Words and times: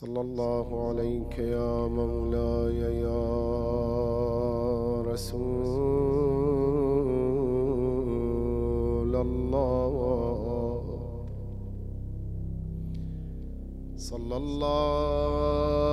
صلى 0.00 0.20
الله 0.20 0.88
عليك 0.88 1.38
يا 1.38 1.86
مولاي 1.86 2.78
يا 3.06 3.22
رسول 5.02 5.54
الله. 9.26 10.82
صلى 13.96 14.36
الله 14.36 15.83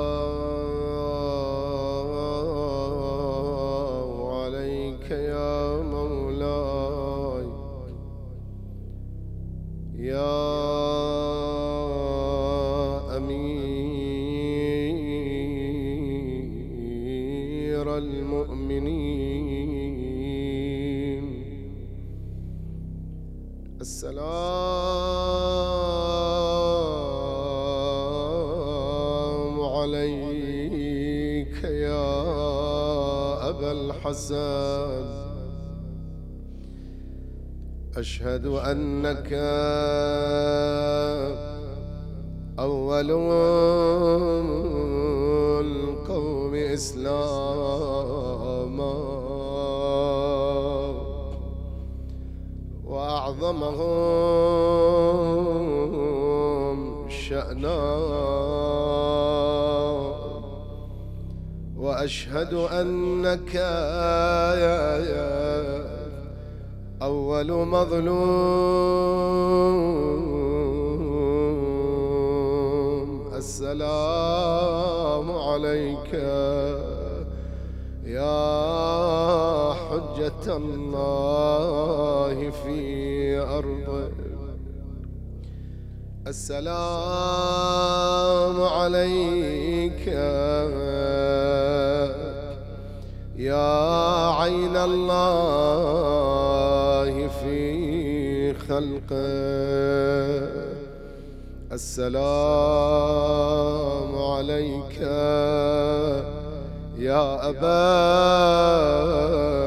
الحسن 34.30 35.02
أشهد 37.98 38.46
أنك 38.46 39.34
أول 42.60 43.12
القوم 45.66 46.56
إسلاما. 46.56 47.32
وأعظمهم 52.86 53.90
شأنا. 57.10 58.41
وأشهد 62.02 62.54
أنك 62.54 63.56
يا 63.56 64.98
يا 64.98 65.86
أول 67.02 67.52
مظلوم. 67.52 68.12
السلام 73.38 75.28
عليك 75.32 76.14
يا 78.06 79.74
حجة 79.74 80.58
الله 80.58 82.50
في 82.50 83.40
أرضه 83.40 84.12
السلام 86.28 86.72
عليك 88.62 90.08
يا 90.08 90.81
عين 94.40 94.78
الله 94.78 95.28
في 97.28 98.54
خلقه. 98.54 99.22
السلام 101.72 102.22
عليك 104.34 105.02
يا 106.98 107.50
أبا 107.50 107.84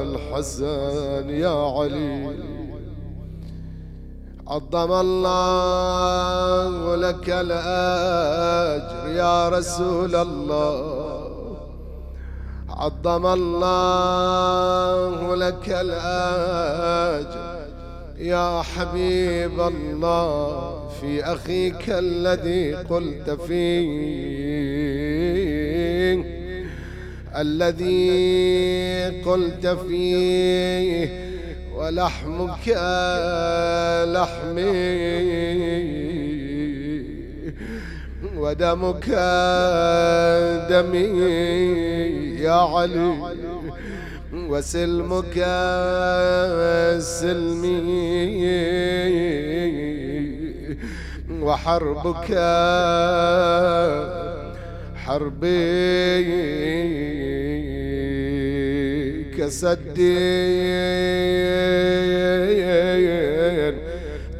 الحسن 0.07 1.29
يا 1.29 1.55
علي. 1.77 2.35
عظم 4.47 4.91
الله 4.91 6.95
لك 6.95 7.29
الأجر 7.29 9.09
يا 9.09 9.49
رسول 9.49 10.15
الله. 10.15 11.04
عظم 12.75 13.25
الله 13.25 15.35
لك 15.35 15.69
الأجر. 15.69 17.55
يا 18.17 18.61
حبيب 18.61 19.59
الله 19.59 20.89
في 21.01 21.23
أخيك 21.23 21.89
الذي 21.89 22.75
قلت 22.75 23.29
فيه 23.47 23.85
الذي 27.37 29.21
قلت 29.21 29.67
فيه 29.67 31.25
ولحمك 31.75 32.67
لحمي 34.13 34.95
ودمك 38.37 39.09
دمي. 40.69 42.24
يا 42.45 42.61
علي 42.75 43.09
وسلمك 44.33 45.35
سلمي 47.01 48.45
وحربك 51.41 52.29
حربي 54.95 56.25
كسدين 59.37 59.95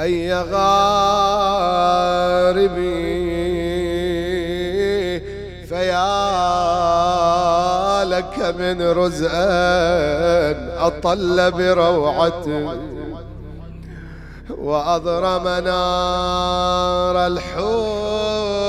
أي 0.01 0.33
غاربي 0.33 0.61
فيا 5.65 6.11
لك 8.03 8.55
من 8.59 8.81
رزء 8.81 9.29
أطل 10.79 11.51
بروعته 11.51 12.77
وأضرم 14.57 15.47
نار 15.47 17.27
الحوز 17.27 18.61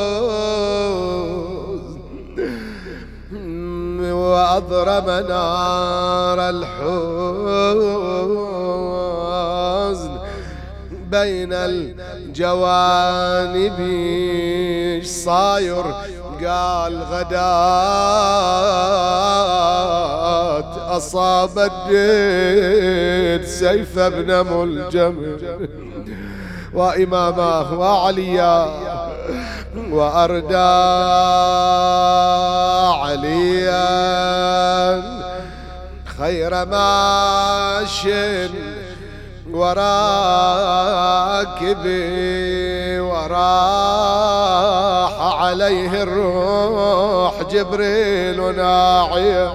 وأضرم 4.33 5.09
نار 5.29 6.39
الحزن 6.55 6.73
بين 11.11 11.53
الجوانب. 11.53 12.73
صاير؟ 15.05 15.85
قال 16.45 16.95
غدات 17.13 17.33
أصاب 20.97 21.59
الدين 21.71 23.47
سيف 23.47 23.99
ابن 23.99 24.31
ملجم. 24.53 25.17
وإمامه 26.75 27.79
وعليا 27.81 28.57
وأردى 29.91 30.57
عليا 33.03 33.93
خير 36.19 36.65
ماش 36.65 38.09
وراكبي 41.63 43.01
وراح 43.01 44.23
عليه 45.43 46.03
الروح 46.03 47.43
جبريل 47.51 48.57
ناعي 48.57 49.51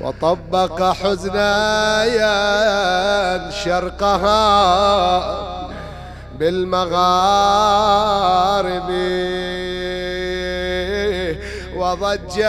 وطبق 0.00 0.82
حزنايا 0.92 2.30
شرقها 3.50 4.38
بالمغارب 6.38 6.98
وضجت 11.76 12.42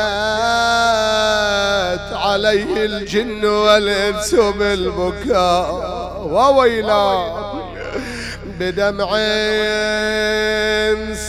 عليه 2.13 2.85
الجن 2.85 3.45
والإنس 3.45 4.35
بالبكاء. 4.35 5.99
وويلا. 6.21 7.39
بدمع 8.59 9.09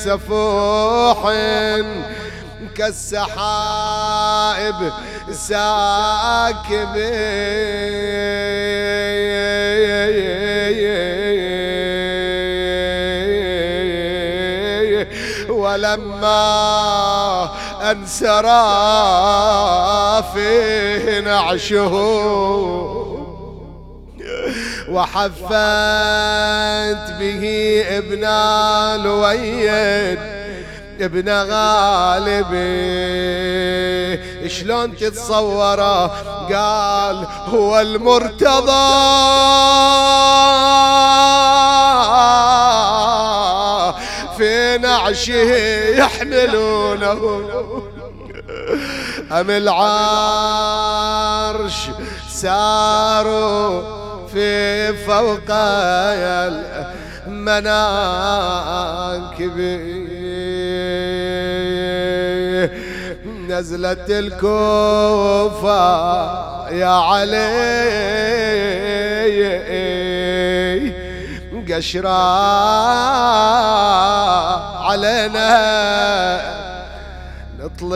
سفوح 0.05 1.33
كالسحائب 2.77 3.95
ساكب 5.33 6.97
ولما 15.81 17.49
أنسرى 17.91 18.62
فيه 20.35 21.21
نعشه 21.21 21.94
وحفت 24.88 25.50
به 27.21 27.44
ابن 27.88 28.25
الويد 29.00 30.19
ابن 31.00 31.29
غالبي 31.29 32.61
شلون 34.49 34.97
تتصوره 34.97 36.06
قال 36.53 37.26
هو 37.55 37.81
المرتضى. 37.81 38.71
في 44.40 44.78
نعشه 44.78 45.54
يحملونه. 45.98 47.42
أم 49.32 49.50
العرش 49.50 50.98
ساروا 52.31 53.82
في 54.26 54.92
فوق 54.92 55.50
المناكب. 57.26 57.81
نزلت 63.48 64.10
الكوفة 64.10 65.70
يا 66.70 66.87
علي. 66.87 67.60
قشرا 71.72 72.22
علينا. 74.88 75.50
نطلب 77.58 77.90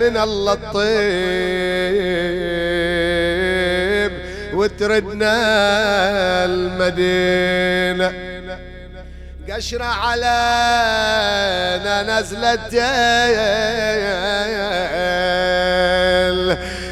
من 0.00 0.16
الله 0.16 0.52
الطيب 0.52 0.84
وتردنا 4.54 5.34
المدينة. 6.44 8.24
قشرة 9.50 9.84
علينا 9.84 10.34
نزلت 12.20 12.74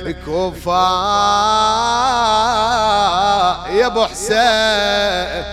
الكوفة 0.06 0.86
يا 3.72 3.86
أبو 3.86 4.04
حسين. 4.04 5.44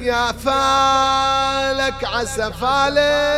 يا 0.00 0.32
فالك 0.32 2.04
عسفالي 2.04 3.34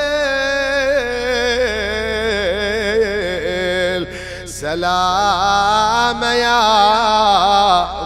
سلام 4.46 6.22
يا 6.22 6.60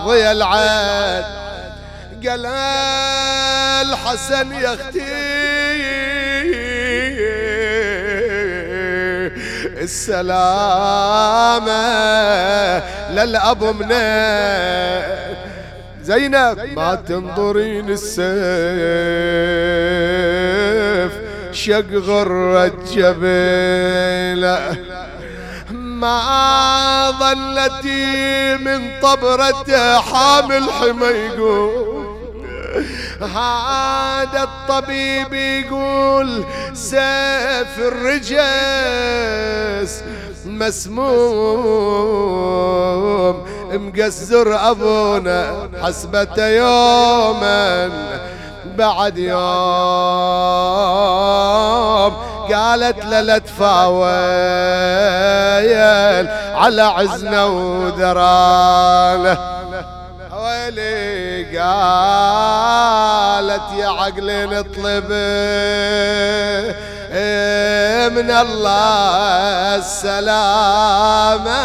ضي 0.04 0.30
العين. 0.32 1.24
قال 2.26 2.46
الحسن 3.86 4.52
يا 4.52 4.74
أختي. 4.74 5.19
السلامة 9.80 11.70
للأب 13.10 13.64
منين 13.64 15.04
زينب. 16.02 16.58
ما 16.76 16.94
تنظرين 16.94 17.90
السيف 17.90 18.30
شق 21.52 21.90
غرة 21.94 22.72
جبيلة. 22.92 24.76
ما 25.72 27.10
ظلتي 27.10 28.56
من 28.56 29.00
طبرته 29.02 30.00
حامل 30.00 30.70
حمى 30.70 31.06
يقول 31.06 32.09
هذا 33.20 34.42
الطبيب 34.42 35.32
يقول 35.32 36.44
سيف 36.74 37.78
الرجس 37.78 38.72
مسموم 40.46 41.10
مقزر 43.72 44.70
أبونا 44.70 45.68
حسبته 45.82 46.46
يوما 46.46 47.90
بعد 48.78 49.18
يوم. 49.18 49.40
قالت 52.52 53.04
له 53.04 53.20
لا 53.20 53.38
تفاويل 53.38 54.10
على 56.54 56.82
عزنا 56.82 57.44
وذراله. 57.44 59.38
ويلي 59.38 59.59
قالت 61.60 63.62
يا 63.76 63.88
عقلي 63.88 64.46
نطلب 64.46 65.04
من 68.16 68.30
الله 68.30 69.76
السلامة. 69.76 71.60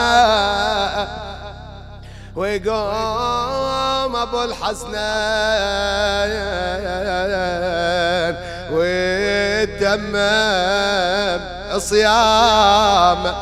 ويقوم 2.36 4.16
أبو 4.16 4.44
الحسنين 4.44 4.96
ويتمم 8.72 10.20
صيام 11.80 13.34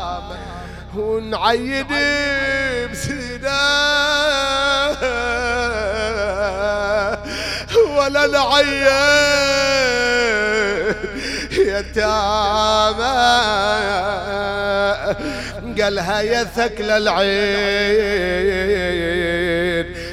ونعيد 0.95 1.91
ولا 8.03 8.25
العين 8.25 8.87
يتامى 11.51 13.03
قالها 15.81 16.21
يا 16.21 16.43
ثكل 16.43 16.89
العين. 16.89 17.33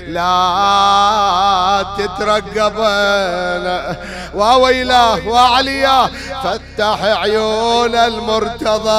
لا 0.08 1.86
تترقبنا 1.98 3.96
وويلاه 4.34 5.28
وعلياه 5.28 6.10
فتح 6.44 7.02
عيون 7.02 7.94
المرتضى 7.94 8.90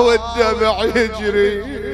والدمع 0.00 0.84
يجري. 0.84 1.91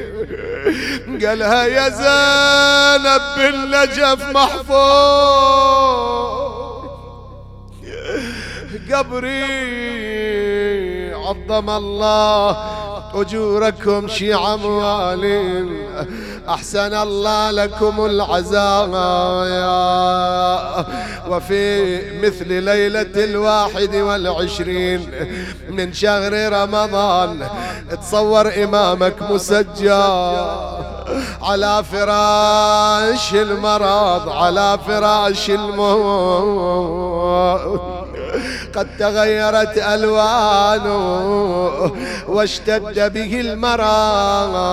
قالها 1.25 1.65
يا 1.65 1.89
زينب 1.89 3.21
بالنجف 3.37 4.29
محفوظ. 4.29 5.79
قبري 8.91 9.98
عظم 11.29 11.69
الله. 11.69 12.57
أجوركم 13.13 14.07
شي 14.07 14.33
عموالين 14.33 15.87
أحسن 16.49 16.93
الله 16.93 17.51
لكم 17.51 18.05
العزايا 18.05 19.69
وفي 21.29 22.01
مثل 22.23 22.63
ليلة 22.63 23.23
الواحد 23.23 23.95
والعشرين 23.95 25.11
من 25.69 25.93
شهر 25.93 26.53
رمضان 26.61 27.47
تصور 28.01 28.63
إمامك 28.63 29.21
مسجى. 29.21 30.03
على 31.41 31.83
فراش 31.91 33.33
المرض 33.33 34.29
على 34.29 34.79
فراش 34.87 35.49
الموت. 35.49 36.89
قد 38.75 38.87
تغيرت 38.99 39.77
ألوانه 39.77 40.99
واشتد 42.27 43.13
به 43.13 43.39
المرض 43.39 44.69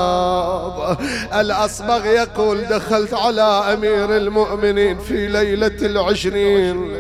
الأصبغ 1.34 2.06
يقول 2.06 2.62
دخلت 2.62 3.14
على 3.14 3.42
أمير 3.42 4.16
المؤمنين 4.16 4.98
في 4.98 5.28
ليلة 5.28 5.76
العشرين. 5.82 6.96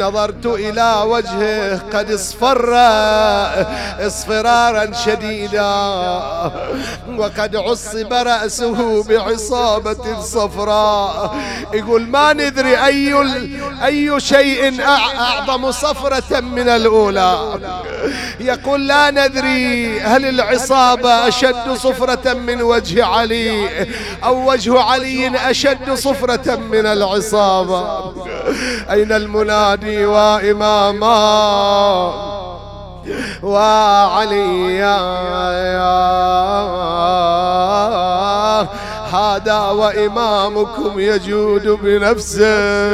نظرت 0.00 0.46
إلى 0.46 1.02
وجهه 1.06 1.78
قد 1.92 2.10
اصفر 2.10 2.74
اصفرارا 4.06 4.92
شديدا 4.92 5.74
وقد 7.16 7.56
عصب 7.56 8.12
رأسه 8.12 9.02
بعصابة 9.02 10.20
صفراء. 10.20 11.36
يقول 11.74 12.02
ما 12.02 12.32
ندري 12.32 12.84
أي 12.84 13.14
أي 13.84 14.20
شيء 14.20 14.82
أعظم 14.82 15.72
صفرة 15.72 16.40
من 16.40 16.68
الأولى. 16.68 17.60
يقول 18.40 18.88
لا 18.88 19.10
ندري 19.10 20.00
هل 20.00 20.24
العصابة 20.24 21.28
أشد 21.28 21.72
صفرة 21.76 22.32
من 22.32 22.62
وجه 22.62 23.04
علي 23.04 23.68
أو 24.24 24.50
وجه 24.50 24.80
علي 24.80 25.50
أشد 25.50 25.94
صفرة 25.94 26.56
من 26.56 26.86
العصابة. 26.86 28.14
أين 28.90 29.12
المنادي؟ 29.12 29.89
وإماما. 30.06 31.20
وعلي 33.42 34.82
هذا 39.12 39.58
وإمامكم 39.58 41.00
يجود 41.00 41.68
بنفسه. 41.82 42.90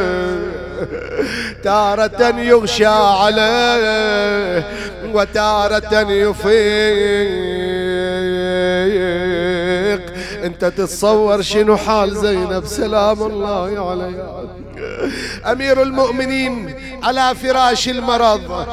تارة 1.65 2.41
يغشى 2.41 2.87
عليه 2.87 4.65
وتارة 5.15 6.11
يفيق. 6.11 6.57
انت 10.45 10.65
تتصور 10.65 11.43
شنو 11.43 11.77
حال 11.77 12.17
زينب؟ 12.17 12.67
سلام 12.67 13.23
الله 13.23 13.91
عليها. 13.91 14.45
أمير 15.47 15.83
المؤمنين 15.83 16.75
على 17.03 17.35
فراش 17.35 17.89
المرض. 17.89 18.67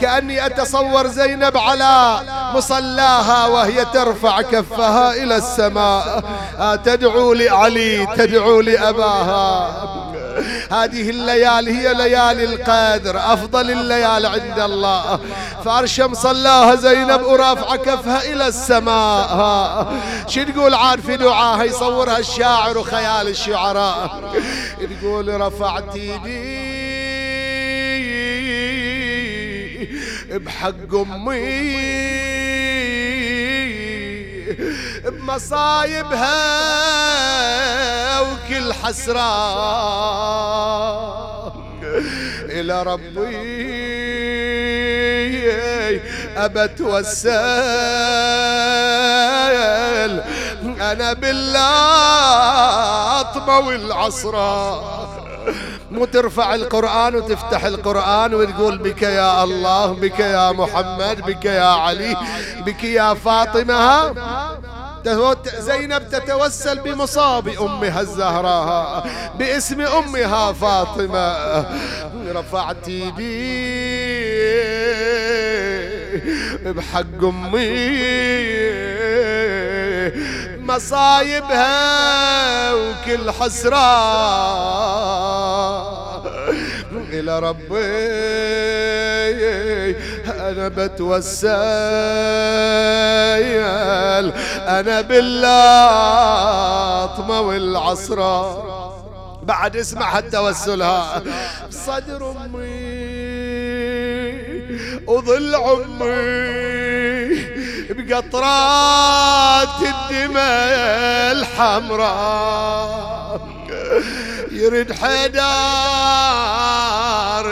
كأني 0.00 0.46
أتصور 0.46 1.06
زينب 1.06 1.56
على 1.56 2.20
مصلاها 2.54 3.46
وهي 3.46 3.84
ترفع 3.84 4.42
كفها 4.42 5.12
إلى 5.12 5.36
السماء. 5.36 6.24
تدعو 6.84 7.32
لعلي 7.32 8.06
تدعو 8.16 8.60
لأباها. 8.60 10.03
هذه 10.72 11.10
الليالي 11.10 11.72
هي 11.72 11.94
ليالي 11.94 12.44
القدر 12.44 13.18
أفضل 13.18 13.70
الليالي 13.70 14.28
عند 14.28 14.60
الله. 14.60 15.20
فارشم 15.64 16.14
صلاها 16.14 16.74
زينب 16.74 17.22
ورافعة 17.22 17.76
كفها 17.76 18.32
إلى 18.32 18.46
السماء. 18.46 19.94
شو 20.28 20.42
تقول 20.42 20.74
عاد 20.74 21.00
في 21.00 21.16
دعاها 21.16 21.64
يصورها 21.64 22.18
الشاعر 22.18 22.78
وخيال 22.78 23.28
الشعراء. 23.28 24.34
تقول 25.00 25.40
رفعت 25.40 25.96
بحق 30.30 30.94
أمي. 30.94 31.94
بمصايبها 35.04 36.40
وكل 38.20 38.72
حسرة. 38.72 39.54
إلى 42.44 42.82
ربي 42.82 43.64
أبت 46.36 46.80
وسل 46.80 47.30
أنا 50.80 51.12
بالله 51.12 53.20
أطمو 53.20 53.70
العصرة 53.70 54.84
مو 55.90 56.04
ترفع 56.04 56.54
القرآن 56.54 57.14
وتفتح 57.14 57.64
القرآن 57.64 58.34
وتقول 58.34 58.78
بك 58.78 59.02
يا 59.02 59.44
الله 59.44 59.86
بك 59.86 60.20
يا 60.20 60.52
محمد 60.52 61.20
بك 61.20 61.44
يا 61.44 61.64
علي. 61.64 62.16
بك 62.66 62.84
يا 62.84 63.14
فاطمة. 63.14 64.14
زينب 65.58 66.08
تتوسل 66.10 66.78
بمصاب 66.80 67.48
أمها 67.48 68.00
الزهراء 68.00 69.10
باسم 69.38 69.80
أمها 69.80 70.52
فاطمة. 70.52 71.66
رفعت 72.28 72.88
يدي 72.88 73.44
بحق 76.64 77.24
أمي 77.24 78.04
مصايبها 80.58 81.74
وكل 82.72 83.30
حسرة. 83.30 83.84
إلى 87.12 87.38
ربي 87.38 87.74
أنا 90.44 90.68
بتوسل 90.68 91.48
أنا 94.68 95.00
باللاطمة 95.00 95.40
والعصرة 97.40 98.64
بعد 99.42 99.76
اسمع 99.76 100.18
التوسلها 100.18 101.22
صدر 101.70 102.30
أمي 102.30 103.04
وظل 105.06 105.54
عمي 105.54 106.04
بقطرات 107.90 109.68
الدماء 109.82 111.32
الحمراء. 111.32 112.94
يرد 114.52 114.92
حدار 114.92 115.44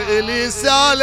إلي 0.09 0.51
سالم. 0.51 1.03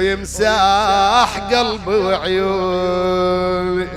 ويمسح 0.00 1.38
قلبي 1.52 1.96
وعيوني 1.96 3.88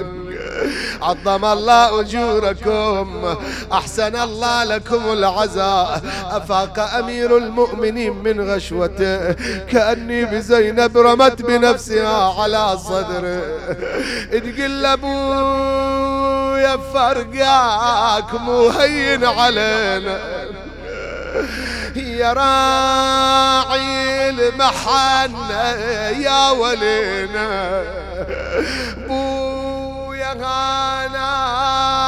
عظم 1.01 1.45
الله 1.45 1.99
أجوركم 1.99 3.35
أحسن 3.71 4.15
الله 4.15 4.63
لكم 4.63 5.13
العزاء. 5.13 6.01
أفاق 6.31 6.79
أمير 6.79 7.37
المؤمنين 7.37 8.13
من 8.13 8.49
غشوته 8.49 9.31
كأني 9.71 10.25
بزينب 10.25 10.97
رمت 10.97 11.41
بنفسها 11.41 12.41
على 12.41 12.77
صدره. 12.77 13.41
تقل 14.31 14.85
يا 16.63 16.77
فرقاك 16.93 18.33
مو 18.33 18.69
هين 18.69 19.25
علينا. 19.25 20.19
يا 21.95 22.33
راعي 22.33 24.29
المحن 24.29 25.35
يا 26.21 26.49
ولينا. 26.49 27.83
بو 29.07 30.13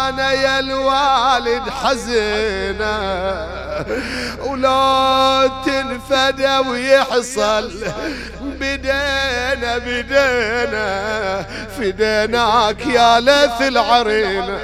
أنا 0.09 0.31
يا 0.31 0.59
الوالد 0.59 1.69
حزينة 1.69 2.95
ولو 4.45 5.49
تنفدى 5.65 6.57
ويحصل. 6.69 7.71
بدينا 8.41 9.77
بدينا. 9.77 11.45
فديناك 11.77 12.85
يا 12.85 13.19
لث 13.19 13.61
العرينة 13.61 14.59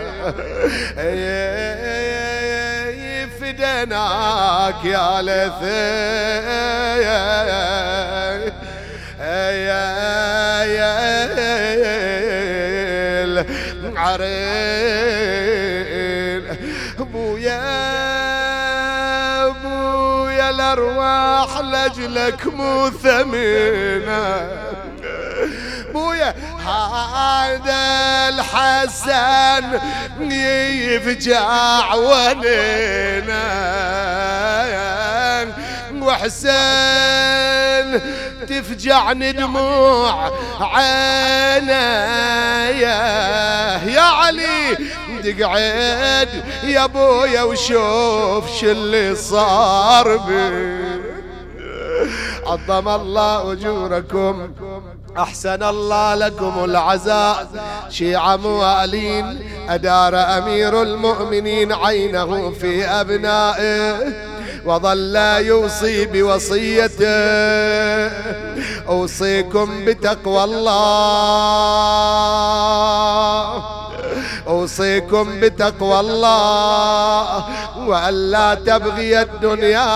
فديناك 3.81 4.85
يا 4.85 5.21
لث 5.21 5.61
يا 7.01 7.31
عرين 15.21 16.57
ابويا 16.99 17.61
ابويا 19.47 20.49
الارواح 20.49 21.59
لاجلك 21.59 22.47
مو 22.47 22.89
ثمينه 22.89 24.49
ابويا 25.89 26.35
هذا 26.65 27.83
الحسن 28.29 29.79
يفجع 30.31 31.93
ولينا. 31.93 33.51
وحسين 36.01 36.41
تفجعني 38.47 39.31
دموع 39.31 40.31
عيني 40.59 41.71
يا 42.81 44.01
علي 44.01 44.77
دقعد 45.23 46.29
يا 46.63 46.83
أبويا 46.83 47.43
وشوف 47.43 48.59
شو 48.59 48.71
اللي 48.71 49.15
صار 49.15 50.17
بي. 50.17 50.91
عظم 52.47 52.87
الله 52.89 53.51
أجوركم. 53.51 54.53
أحسن 55.17 55.63
الله 55.63 56.15
لكم 56.15 56.63
العزاء. 56.63 57.47
شيعة 57.89 58.35
موالين 58.35 59.39
أدار 59.69 60.15
أمير 60.15 60.81
المؤمنين 60.81 61.73
عينه 61.73 62.51
في 62.51 62.85
أبنائه 62.85 64.13
وظل 64.65 65.15
يوصي 65.39 66.05
بوصيته. 66.05 67.05
أوصيكم 68.87 69.85
بتقوى 69.85 70.43
الله. 70.43 70.71
أوصيكم 74.47 75.39
بتقوى 75.39 75.99
الله 75.99 77.45
وألا 77.87 78.53
تبغي 78.53 79.21
الدنيا 79.21 79.91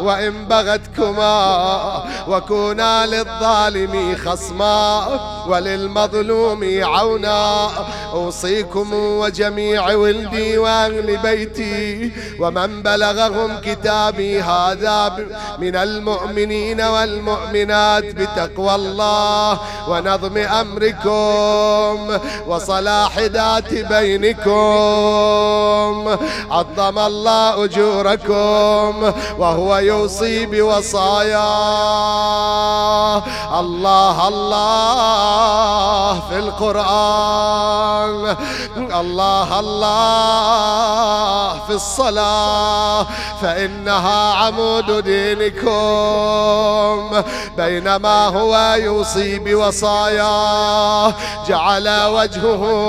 وإن 0.00 0.44
بغتكما 0.48 2.02
وكونا 2.28 3.06
للظالم 3.06 4.16
خصما 4.24 5.06
وللمظلوم 5.48 6.60
عونا. 6.82 7.68
أوصيكم 8.12 8.94
وجميع 8.94 9.94
ولدي 9.94 10.58
وأهل 10.58 11.16
بيتي 11.16 12.12
ومن 12.40 12.82
بلغهم 12.82 13.58
كتابي 13.60 14.42
هذا 14.42 15.26
من 15.58 15.76
المؤمنين 15.76 16.80
والمؤمنات 16.80 18.04
بتقوى 18.04 18.74
الله 18.74 19.60
ونظم 19.88 20.36
أمركم 20.36 22.18
وصلاح 22.46 22.97
ذات 23.18 23.74
بينكم. 23.74 24.48
عظم 26.50 26.98
الله 26.98 27.64
أجوركم 27.64 29.12
وهو 29.38 29.76
يوصي 29.76 30.46
بوصايا. 30.46 31.48
الله 33.60 34.28
الله 34.28 36.20
في 36.20 36.38
القرآن. 36.38 38.36
الله 38.76 39.60
الله 39.60 41.52
في 41.66 41.74
الصلاة. 41.74 43.06
فإنها 43.42 44.32
عمود 44.34 45.04
دينكم. 45.04 45.68
بينما 47.56 48.28
هو 48.28 48.74
يوصي 48.78 49.38
بوصاياه 49.38 51.14
جعل 51.48 51.88
وجهه 52.06 52.87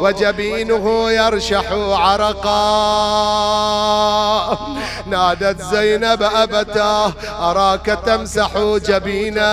وجبينه 0.00 1.10
يرشح 1.10 1.72
عرقا. 1.72 2.54
نادت 5.06 5.62
زينب 5.62 6.22
أبتاه 6.22 7.12
أراك 7.40 7.98
تمسح 8.06 8.50
جبينك. 8.58 9.44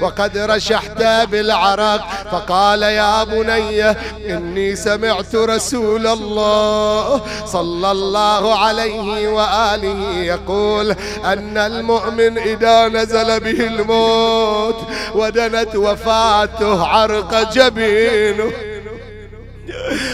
وقد 0.00 0.38
رشحت 0.38 1.02
بالعرق 1.02 2.06
فقال 2.32 2.82
يا 2.82 3.24
بني 3.24 3.90
إني 4.30 4.76
سمعت 4.76 5.34
رسول 5.34 6.06
الله 6.06 7.20
صلى 7.46 7.90
الله 7.90 8.58
عليه 8.58 9.28
وآله 9.28 10.16
يقول 10.16 10.90
أن 11.24 11.58
المؤمن 11.58 12.38
إذا 12.38 12.88
نزل 12.88 13.40
به 13.40 13.66
الموت 13.66 14.76
ودنت 15.14 15.76
وفاته 15.76 16.86
عرق 16.86 17.52
جبينه. 17.52 17.85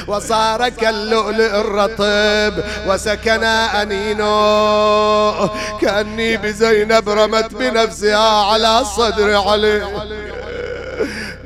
وصار 0.07 0.69
كاللؤلؤ 0.69 1.61
الرطب 1.61 2.64
وسكن 2.87 3.45
أنينه 3.45 4.31
كأني 5.81 6.37
بزينب 6.37 7.09
رمت 7.09 7.55
بنفسها 7.55 8.45
على 8.50 8.85
صدر 8.85 9.37
علي. 9.37 9.83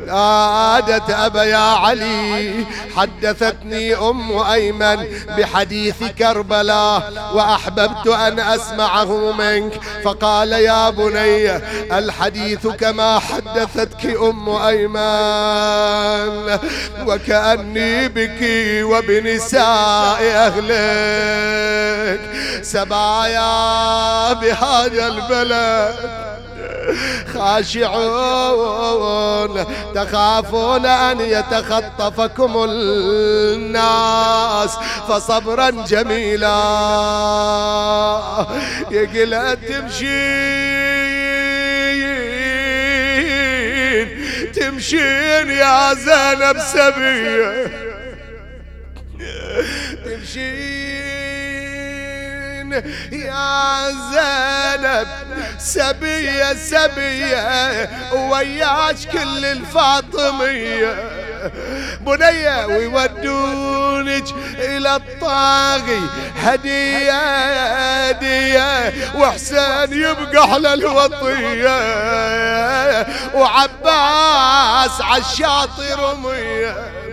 نادت 0.07 1.11
أبا 1.11 1.43
يا 1.43 1.57
علي. 1.57 2.67
حدثتني 2.97 3.95
أم 3.95 4.39
أيمن 4.39 5.07
بحديث 5.39 6.05
كربلاء 6.19 7.13
وأحببت 7.35 8.07
أن 8.07 8.41
أسمعه 8.41 9.33
منك. 9.33 9.81
فقال 10.05 10.53
يا 10.53 10.91
بني 10.91 11.57
الحديث 11.99 12.67
كما 12.67 13.19
حدثتك 13.19 14.07
أم 14.07 14.49
أيمن. 14.49 14.97
وكأني 17.07 18.09
بك 18.09 18.41
وبنساء 18.83 20.21
أهلك. 20.23 22.21
سبايا 22.63 24.33
بهذا 24.33 25.07
البلد. 25.07 26.36
خاشعون 27.35 28.77
تخافون 29.95 30.87
أن 30.87 31.21
يتخطفكم 31.21 32.65
الناس 32.65 34.77
فصبرا 35.09 35.71
جميلا. 35.71 36.57
يقول 38.91 39.57
تمشين 39.57 40.67
تمشين 44.53 45.51
يا 45.51 45.95
زينب 45.95 46.59
سبيه 46.59 47.71
تمشين. 50.05 50.86
يا 53.13 53.91
زينب 54.13 55.09
سبية 55.59 56.55
سبية 56.55 57.91
وياك 58.13 58.97
كل 59.13 59.45
الفاطمية 59.45 60.95
بنية 62.01 62.67
ويودونك 62.67 64.25
إلى 64.59 64.97
الطاغي. 64.97 66.01
هدية 66.37 67.23
هدية 68.09 68.93
وحسين 69.15 69.93
يبقى 69.93 70.53
على 70.53 70.75
الوطية. 70.75 71.77
وعباس 73.35 75.01
عالشاطئ 75.01 75.95
رمية. 75.95 77.06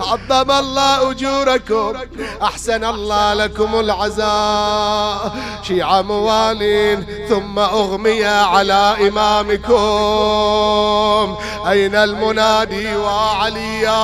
عظم 0.00 0.50
الله 0.50 1.10
أجوركم. 1.10 1.92
أحسن 2.42 2.84
الله 2.84 3.34
لكم 3.34 3.80
العزاء. 3.80 5.36
شيعة 5.62 6.02
موالين 6.02 7.06
ثم 7.28 7.58
أغمي 7.58 8.24
على 8.24 8.96
إمامكم. 9.08 9.68
أين 11.68 11.94
المنادي 11.94 12.96
وعليا؟ 12.96 13.98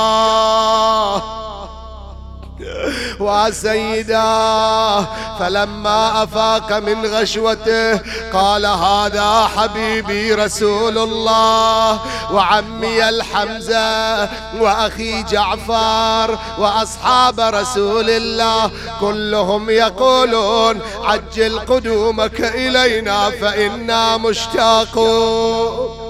وسيداه 3.19 5.07
فلما 5.39 6.23
أفاق 6.23 6.79
من 6.79 7.05
غشوته 7.05 7.99
قال 8.33 8.65
هذا 8.65 9.49
حبيبي 9.57 10.33
رسول 10.33 10.97
الله 10.97 11.99
وعمي 12.31 13.09
الحمزة 13.09 14.29
وأخي 14.59 15.23
جعفر 15.23 16.39
وأصحاب 16.59 17.39
رسول 17.39 18.09
الله 18.09 18.71
كلهم 18.99 19.69
يقولون 19.69 20.79
عجل 21.03 21.59
قدومك 21.59 22.41
إلينا 22.41 23.29
فإنا 23.29 24.17
مشتاقون. 24.17 26.04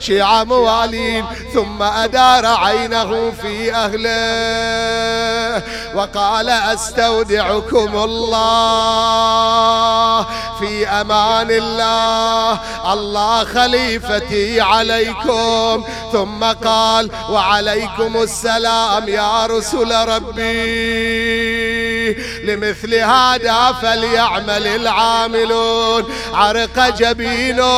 شيعة 0.00 0.44
موالين 0.44 1.24
ثم 1.54 1.82
أدار 1.82 2.46
عينه 2.46 3.32
في 3.42 3.74
أهله. 3.74 5.62
وقال 5.94 6.48
أستودعكم 6.48 7.96
الله 8.04 8.98
في 10.60 10.88
أمان 10.88 11.50
الله. 11.50 12.60
الله. 12.92 13.44
خليفتي 13.44 14.60
عليكم. 14.60 15.84
ثم 16.12 16.44
قال 16.44 17.10
وعليكم 17.30 18.22
السلام 18.22 19.08
يا 19.08 19.46
رسل 19.46 20.08
ربي. 20.08 21.97
لمثل 22.44 22.94
هذا 22.94 23.72
فليعمل 23.82 24.66
العاملون. 24.66 26.14
عرق 26.34 26.88
جبينه 26.98 27.68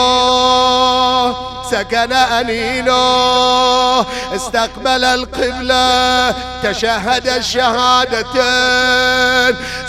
سكن 1.71 2.13
أنينه 2.13 4.01
استقبل 4.37 5.05
القبلة 5.05 6.35
تشهد 6.63 7.29
الشهادتين. 7.29 8.41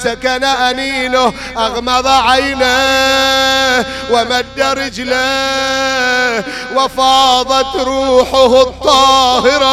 سكن 0.03 0.43
أنينه 0.43 1.33
أغمض 1.57 2.07
عينه 2.07 3.85
ومد 4.11 4.59
رجله 4.59 6.43
وفاضت 6.75 7.75
روحه 7.75 8.61
الطاهرة. 8.61 9.71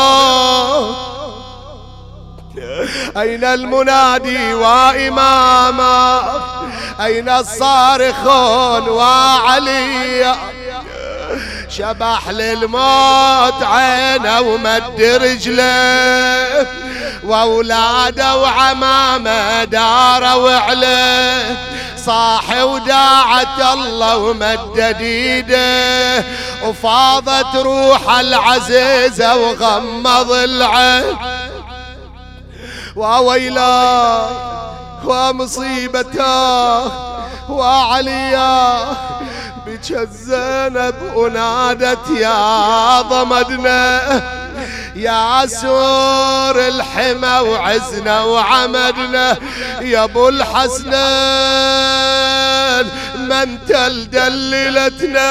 أين 3.16 3.44
المنادي 3.44 4.54
وإماما؟ 4.54 6.22
أين 7.00 7.28
الصارخون 7.28 8.88
وعلي؟ 8.88 10.34
شبح 11.68 12.28
للموت 12.28 13.62
عينه 13.62 14.40
ومد 14.40 15.00
رجله 15.22 16.66
وأولاده 17.24 18.36
وعمامه 18.36 19.64
داروا 19.64 20.52
عليه 20.52 21.56
صاحي 22.06 22.62
وداعت 22.62 23.60
الله 23.74 24.16
ومدد 24.16 24.96
ايده 25.00 26.24
وفاضت 26.64 27.56
روح 27.56 28.18
العزيزة 28.18 29.36
وغمض 29.36 30.32
العين 30.32 31.16
وويلاه 32.98 34.30
ومصيبته 35.04 36.84
وعليا. 37.50 38.84
بك 39.66 39.90
الزينب 39.90 40.94
ونادت 41.14 42.10
يا 42.16 43.00
ضمدنا 43.02 44.00
يا 44.96 45.46
سور 45.46 46.68
الحمى 46.68 47.38
وعزنا 47.48 48.22
وعمدنا 48.22 49.36
يا 49.80 50.04
أبو 50.04 50.28
الحسنين 50.28 50.98
من 53.28 53.58
دللتنا 54.12 55.30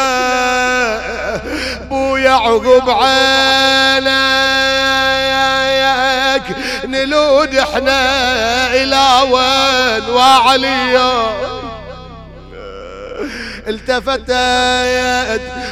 بو 1.89 2.17
يعقوب 2.17 2.89
عينك 2.89 4.07
نلود 6.87 7.55
إحنا 7.55 8.01
إلى 8.73 9.21
وين؟ 9.31 10.09
وعليا 10.09 11.13
التفتت 13.67 14.31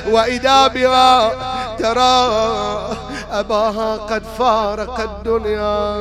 وإذا 0.09 0.67
بها 0.67 1.31
ترى 1.79 2.31
أباها 3.31 3.95
قد 3.95 4.23
فارق 4.39 4.99
الدنيا. 4.99 5.95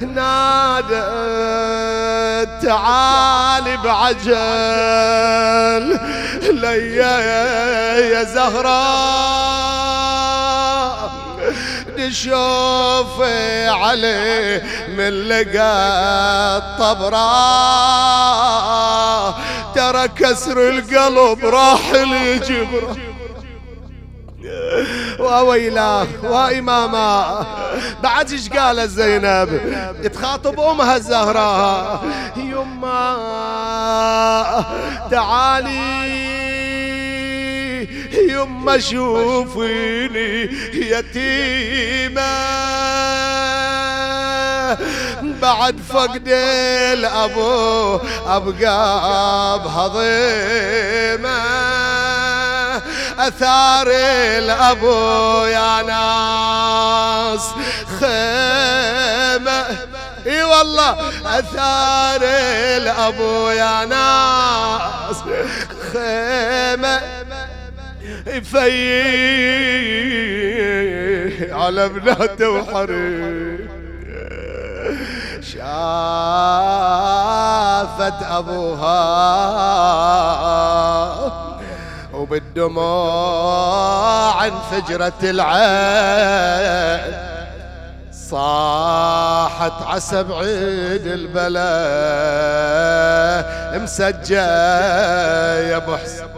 نادت 0.00 0.96
تعالي 2.62 3.76
بعجل 3.76 4.38
ليا 6.60 7.18
يا 7.98 8.22
زهراء. 8.24 9.85
نشوف 12.06 13.20
عليه 13.82 14.62
من 14.88 15.28
لقى 15.28 15.76
الطبرة. 16.58 17.56
ترى 19.74 20.08
كسر 20.08 20.68
القلب 20.68 21.44
راح 21.44 21.90
الجبره 21.94 22.96
وويلاه 25.18 26.06
وإماما 26.22 27.46
بعد 28.02 28.30
إيش 28.30 28.48
قال 28.48 28.88
زينب؟ 28.88 29.60
تخاطب 30.14 30.60
أمها 30.60 30.96
الزهراء 30.96 32.04
يما 32.36 33.16
تعالي. 35.10 36.55
يما 38.36 38.78
شوفيني 38.78 40.42
يتيمة. 40.74 42.36
بعد 45.22 45.76
فقد 45.88 46.28
الأبو 46.92 48.00
أبقى 48.26 49.58
بهضيمة. 49.64 51.38
أثار 53.18 53.86
الأبو 54.38 55.44
يا 55.44 55.82
ناس 55.82 57.44
خيمة. 58.00 59.60
إي 60.26 60.42
والله 60.44 61.10
أثار 61.26 62.20
الأبو 62.76 63.50
يا 63.50 63.84
ناس 63.84 65.16
خيمة. 65.92 67.15
في 68.26 68.66
على 71.52 71.88
بناته 71.88 72.48
وحريم 72.50 73.68
شافت 75.40 75.62
أبوها 78.30 79.06
وبالدموع 82.14 83.26
انفجرت 84.46 85.24
العين. 85.24 87.12
صاحت 88.12 89.82
عسب 89.86 90.32
عيد 90.32 91.06
البلاء. 91.06 91.66
مسجى 93.82 94.34
يا 94.34 95.76
ابو 95.76 95.96
حسين 95.96 96.35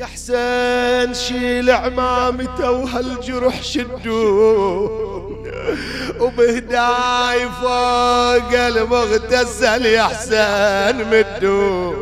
يا 0.00 0.06
حسين 0.06 1.14
شيل 1.14 1.70
عمامته 1.70 2.70
وهالجرح 2.70 3.62
شدو. 3.62 4.90
وبهداي 6.20 7.48
فوق 7.60 8.52
المغتسل 8.52 9.86
يا 9.86 10.02
حسين 10.02 11.10
مدو. 11.10 11.94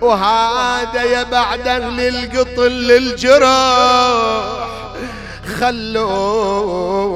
وهذا 0.00 1.02
يا 1.02 1.22
بعدا 1.22 1.78
للقطن 1.78 2.62
للجراح 2.62 4.68
خلوه 5.60 7.14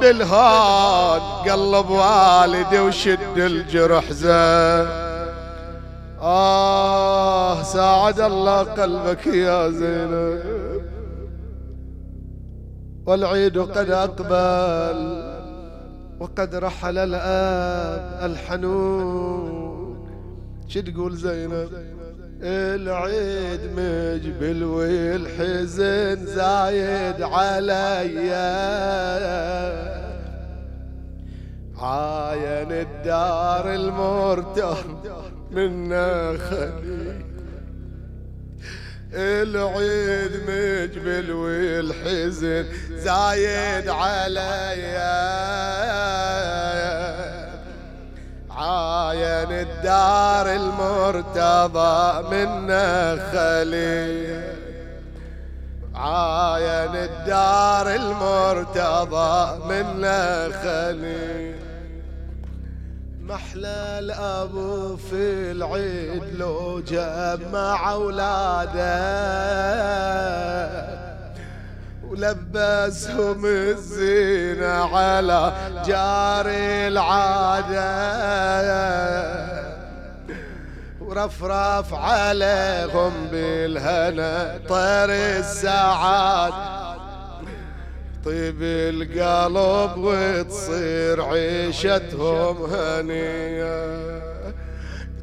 بالهان 0.00 1.20
قلب 1.20 1.90
والدي 1.90 2.80
وشد 2.80 3.36
الجرح 3.36 4.12
زين. 4.12 5.11
آه 6.22 7.62
ساعد 7.62 8.20
الله 8.20 8.62
قلبك 8.62 9.26
يا 9.26 9.70
زينب. 9.70 10.42
والعيد 13.06 13.58
قد 13.58 13.90
أقبل 13.90 15.32
وقد 16.20 16.54
رحل 16.54 16.98
الآب 16.98 18.30
الحنون. 18.30 19.52
شو 20.68 20.80
تقول 20.80 21.16
زينب؟ 21.16 21.68
العيد 22.42 23.60
مجبل 23.76 24.64
والحزن 24.64 26.26
زايد 26.26 27.22
عليا 27.22 28.52
عاين 31.78 32.72
الدار 32.72 33.74
المرتاح 33.74 34.78
منا 35.52 36.38
خلي 36.50 37.22
العيد 39.14 40.32
مجبل 40.48 41.32
والحزن 41.32 42.66
زايد 42.90 43.88
عليا 43.88 45.22
عاين 48.50 49.52
الدار 49.52 50.52
المرتضى 50.52 52.28
منا 52.30 53.16
خلي 53.32 54.42
عاين 55.94 56.96
الدار 56.96 57.94
المرتضى 57.94 59.58
منا 59.68 60.48
خلي 60.62 61.51
محلى 63.22 63.98
الابو 63.98 64.96
في 64.96 65.50
العيد 65.52 66.22
لو 66.34 66.80
جمع 66.80 67.92
أولاده. 67.92 68.82
ولبسهم 72.08 73.46
الزينة 73.46 74.96
على 74.96 75.52
جاري 75.86 76.88
العادة. 76.88 77.92
ورفرف 81.00 81.94
عليهم 81.94 83.12
بالهنا 83.32 84.58
طير 84.68 85.10
السعاد 85.38 86.81
طيب 88.24 88.62
القلب 88.62 89.98
وتصير 89.98 91.22
عيشتهم 91.22 92.56
هنية. 92.64 94.22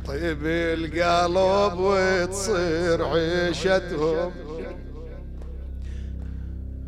طيب 0.07 0.39
القلب 0.45 1.79
وتصير 1.79 3.05
عيشتهم. 3.05 4.31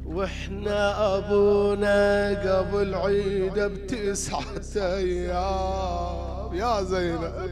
وإحنا 0.06 1.18
أبونا 1.18 2.30
قبل 2.30 2.96
عيد 2.96 3.60
بتسعة 3.60 4.76
أيام. 4.76 6.54
يا 6.54 6.84
زينب 6.84 7.50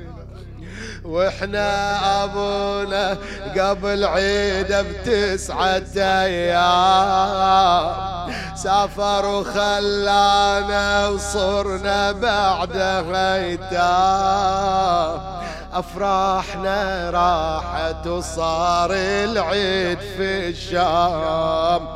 وإحنا 1.04 1.70
أبونا 2.24 3.18
قبل 3.58 4.06
عيده 4.06 4.82
بتسعة 4.82 5.92
أيام. 5.96 6.70
سافر 8.56 9.26
وخلانا 9.26 11.08
وصرنا 11.08 12.12
بعده 12.12 13.36
ايتام 13.36 15.20
أفراحنا 15.74 17.10
راحت 17.10 18.08
وصار 18.08 18.92
العيد 18.94 20.00
في 20.00 20.50
الشام. 20.50 21.88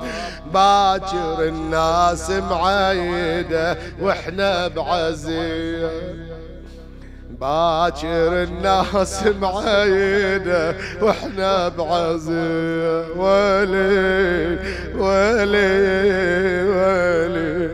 باكر 0.53 1.43
الناس 1.47 2.29
معيدة 2.29 3.77
وإحنا 4.01 4.67
بعزيه 4.67 6.32
باكر 7.43 8.43
الناس 8.43 9.23
معيدة 9.41 10.75
وإحنا 11.01 11.67
بعزية 11.67 13.07
ويلي 13.17 14.59
ويلي 14.95 15.71
ويلي. 16.69 17.69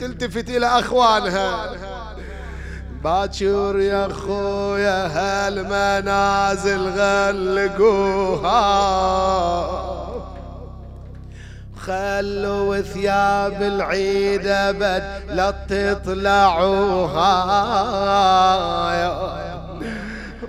تلتفت 0.00 0.50
إلى 0.50 0.66
أخوانها. 0.66 1.72
باكر 3.04 3.78
يا 3.78 4.08
خويا 4.08 5.06
هالمنازل 5.16 6.88
غلقوها. 6.88 8.50
خلوا 11.86 12.80
ثياب 12.80 13.62
العيد 13.62 14.46
أبد 14.46 15.02
لا 15.30 15.50
تطلعوها. 15.68 17.34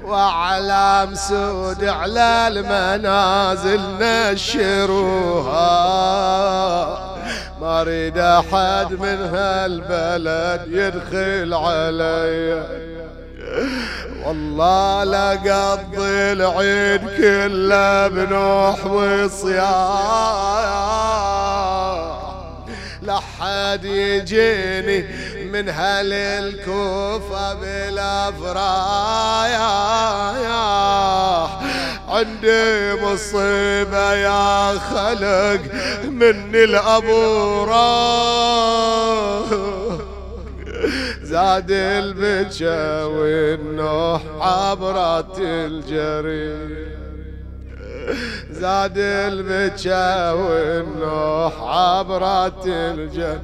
وعلام 0.04 1.16
سود 1.16 1.84
على 1.84 2.48
المنازل 2.48 3.80
نشروها. 4.02 5.62
ما 7.62 7.82
أريد 7.82 8.18
أحد 8.18 8.92
من 8.92 9.30
هالبلد 9.34 10.62
يدخل 10.68 11.54
علي. 11.54 13.01
والله 14.26 15.04
لقضي 15.04 16.32
العيد 16.32 17.02
كله 17.02 18.08
بنوح 18.08 18.86
وصياح. 18.86 20.42
لحد 23.02 23.86
يجيني 23.86 25.06
من 25.52 25.70
هل 25.70 26.14
الكوفة 26.14 27.54
بالافراح 27.54 28.82
عندي 32.10 32.94
مصيبة 33.04 34.14
يا 34.14 34.80
خلق 34.80 35.62
مني 36.04 36.64
الأبو 36.64 37.64
زاد 41.32 41.72
البكا 41.72 43.04
والنوح 43.04 44.22
عبرت 44.40 45.40
الجري 45.40 46.86
زاد 48.52 48.98
البكا 48.98 50.32
والنوح 50.32 51.62
عبرت 51.62 52.68
الجري 52.68 53.40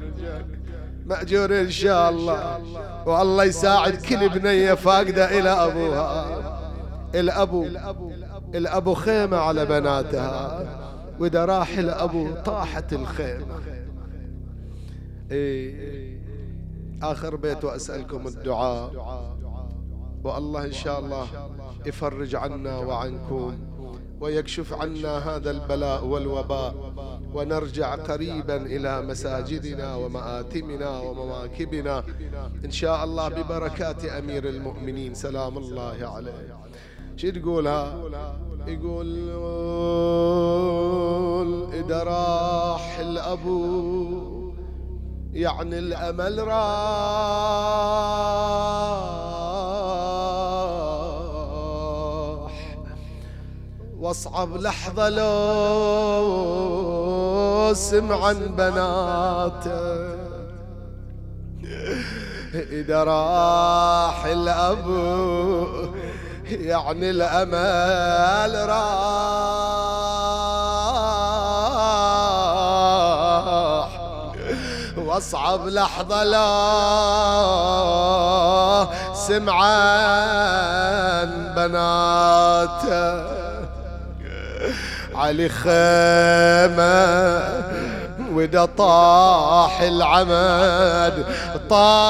مأجور 1.06 1.60
إن 1.60 1.70
شاء 1.70 2.10
الله. 2.10 2.60
والله 3.06 3.44
يساعد 3.44 3.96
كل 3.96 4.28
بنية 4.28 4.74
فاقدة 4.74 5.38
إلى 5.38 5.50
أبوها. 5.50 6.26
الأبو 7.14 7.66
الأبو 8.54 8.94
خيمة 8.94 9.36
على 9.36 9.66
بناتها. 9.66 10.66
وإذا 11.20 11.44
راح 11.44 11.78
الأبو 11.78 12.34
طاحت 12.34 12.92
الخيمة. 12.92 13.46
إيه. 15.30 16.18
آخر 17.02 17.36
بيت 17.36 17.64
وأسألكم 17.64 18.26
الدعاء. 18.26 18.90
والله 20.24 20.64
إن 20.64 20.72
شاء 20.72 20.98
الله 20.98 21.26
يفرج 21.86 22.34
عنا 22.34 22.78
وعنكم 22.78 23.58
ويكشف 24.20 24.72
عنا 24.72 25.18
هذا 25.18 25.50
البلاء 25.50 26.04
والوباء 26.04 26.74
ونرجع 27.34 27.94
قريبا 27.94 28.56
إلى 28.56 29.02
مساجدنا 29.02 29.96
ومآتمنا 29.96 31.00
ومواكبنا. 31.00 32.04
إن 32.64 32.70
شاء 32.70 33.04
الله 33.04 33.28
ببركات 33.28 34.04
أمير 34.04 34.48
المؤمنين. 34.48 35.14
سلام 35.14 35.58
الله 35.58 35.98
عليه. 36.02 36.58
شو 37.16 37.30
تقولها؟ 37.30 37.94
يقول 38.66 39.08
إذا 41.72 42.02
راح 42.02 42.98
الأبو 42.98 44.37
يعني 45.32 45.78
الأمل 45.78 46.48
راح. 46.48 47.28
واصعب 53.98 54.56
لحظة 54.56 55.08
لو 55.08 55.28
سمعا 57.74 58.32
بناته. 58.32 60.08
إذا 62.54 63.04
راح 63.04 64.24
الأبو 64.24 65.66
يعني 66.50 67.10
الأمل 67.10 68.68
راح. 68.68 69.67
واصعب 75.18 75.68
لحظة 75.68 76.24
لا 76.24 76.48
سمعان 79.28 80.72
بناته 81.56 83.22
علي 85.14 85.48
خيمة 85.48 86.98
ودا 88.32 88.64
طاح 88.64 89.80
العمد 89.80 91.26
طاح 91.70 92.08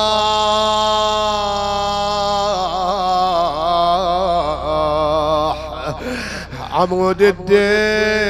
عمود 6.73 7.23
الدين. 7.23 8.28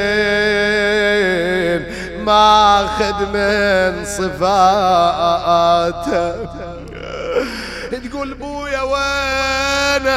ماخذ 2.28 3.18
من 3.32 4.04
صفاته 4.04 5.48
تقول 8.08 8.34
بويا 8.34 8.82
وينك؟ 8.82 10.08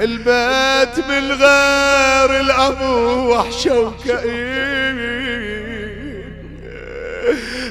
البيت 0.00 0.98
من 1.08 1.32
غير 1.32 2.40
الابو 2.40 3.34
وحشه 3.34 3.78
وكئيب 3.78 5.04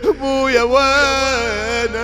ابويا 0.04 0.62
وينك؟ 0.62 2.04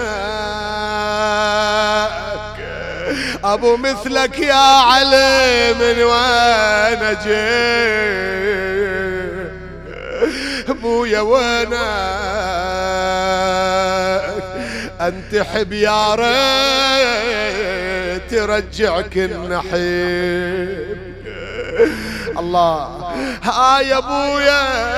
أبو 3.44 3.78
مثلك 3.78 4.40
يا 4.40 4.54
علي 4.78 5.74
من 5.80 6.04
وين 6.04 7.18
جيت 7.24 8.79
أبويا 10.80 11.20
وينك 11.20 11.74
انتحب 15.02 15.74
يا 15.74 16.16
ريت 16.16 17.50
ترجعك 18.32 19.18
النحيب. 19.18 20.98
الله. 22.40 23.14
ها 23.44 23.80
يا 23.80 23.98
أبويا. 23.98 24.90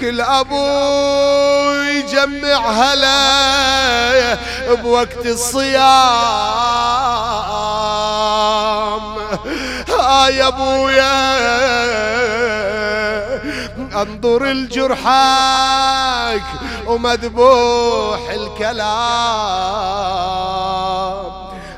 كل 0.00 0.20
ابو 0.20 0.66
يجمع 1.82 2.70
هلا 2.70 4.38
بوقت 4.74 5.26
الصيام. 5.26 5.78
ها 9.88 10.28
يا 10.28 10.48
أبويا. 10.48 12.07
أنظر 14.02 14.50
الجرحاك 14.50 16.42
ومذبوح 16.86 18.30
الكلام. 18.30 18.88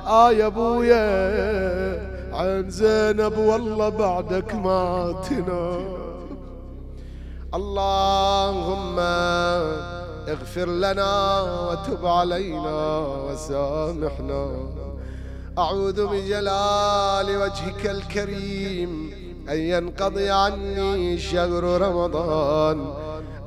آه 0.06 0.32
يا 0.32 0.46
أبويا 0.46 2.10
عن 2.32 2.70
زينب 2.70 3.38
والله 3.38 3.88
بعدك 3.88 4.54
ما 4.54 5.14
تنام. 5.28 6.00
اللهم 7.54 8.98
اغفر 10.28 10.66
لنا 10.66 11.40
وتب 11.42 12.06
علينا 12.06 12.98
وسامحنا. 12.98 14.50
أعوذ 15.58 16.06
بجلال 16.06 17.36
وجهك 17.36 17.86
الكريم 17.86 19.19
أن 19.48 19.58
ينقضي 19.58 20.30
عني 20.30 21.18
شهر 21.18 21.64
رمضان 21.64 22.94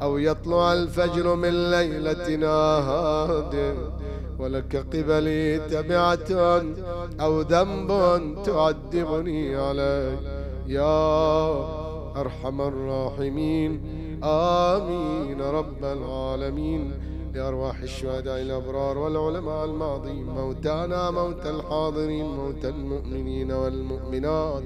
أو 0.02 0.18
يطلع 0.18 0.74
الفجر 0.74 1.36
من 1.36 1.72
ليلتنا 1.72 2.78
هذه 2.78 3.76
ولك 4.40 4.76
قبلي 4.76 5.60
تبعة 5.60 6.62
أو 7.22 7.42
ذنب 7.42 7.90
تعذبني 8.46 9.56
عليه. 9.56 10.20
يا 10.68 11.50
أرحم 12.22 12.62
الراحمين. 12.62 13.82
آمين. 14.24 15.42
رب 15.42 15.84
العالمين. 15.84 16.92
لأرواح 17.34 17.80
الشهداء 17.80 18.42
الأبرار 18.42 18.98
والعلماء 18.98 19.66
الماضين. 19.66 20.26
موتانا 20.26 21.12
موتى 21.12 21.50
الحاضرين. 21.50 22.26
موتى 22.26 22.70
المؤمنين 22.70 23.52
والمؤمنات. 23.52 24.64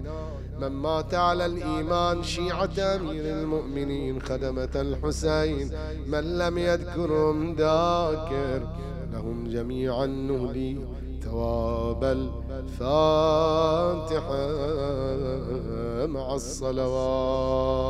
من 0.61 0.67
مات 0.67 1.13
على 1.13 1.45
الإيمان 1.45 2.23
شيعة 2.23 2.79
أمير 2.79 3.25
المؤمنين 3.25 4.21
خدمة 4.21 4.69
الحسين 4.75 5.71
من 6.07 6.37
لم 6.37 6.57
يذكرهم 6.57 7.53
ذاكر 7.53 8.67
لهم 9.13 9.47
جميعا 9.47 10.05
نهلي 10.05 10.77
ثواب 11.23 12.03
الفاتحة 12.03 12.97
مع 16.07 16.35
الصلوات. 16.35 17.87